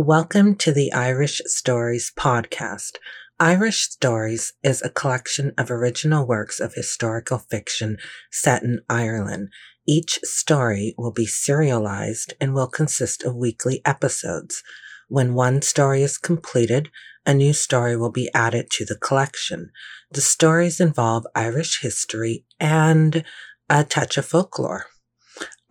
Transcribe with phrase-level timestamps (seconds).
[0.00, 2.98] Welcome to the Irish Stories podcast.
[3.40, 7.96] Irish Stories is a collection of original works of historical fiction
[8.30, 9.48] set in Ireland.
[9.88, 14.62] Each story will be serialized and will consist of weekly episodes.
[15.08, 16.90] When one story is completed,
[17.26, 19.72] a new story will be added to the collection.
[20.12, 23.24] The stories involve Irish history and
[23.68, 24.86] a touch of folklore.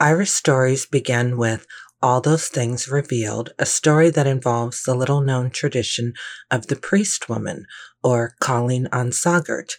[0.01, 1.65] Irish stories begin with
[2.01, 6.13] all Those Things Revealed, a story that involves the little known tradition
[6.51, 7.65] of the priest woman,
[8.03, 9.73] or Colleen An Sagart,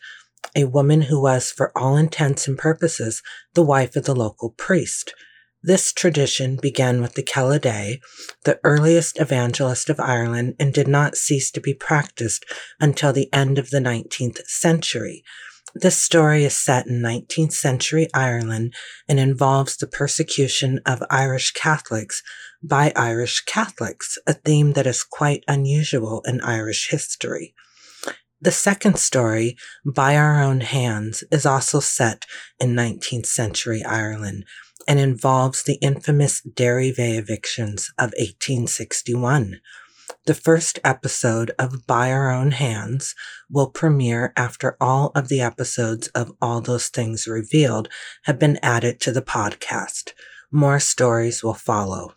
[0.57, 3.23] a woman who was, for all intents and purposes,
[3.55, 5.15] the wife of the local priest.
[5.62, 7.98] This tradition began with the Ceathair
[8.45, 12.45] the earliest evangelist of Ireland, and did not cease to be practiced
[12.80, 15.23] until the end of the 19th century.
[15.75, 18.75] This story is set in 19th century Ireland
[19.07, 22.23] and involves the persecution of Irish Catholics
[22.63, 27.55] by Irish Catholics, a theme that is quite unusual in Irish history.
[28.41, 32.25] The second story, By Our Own Hands, is also set
[32.59, 34.45] in 19th century Ireland
[34.87, 39.60] and involves the infamous Derryveagh evictions of 1861.
[40.29, 43.15] The first episode of By Our Own Hands
[43.51, 47.88] will premiere after all of the episodes of All Those Things Revealed
[48.24, 50.12] have been added to the podcast.
[50.52, 52.12] More stories will follow.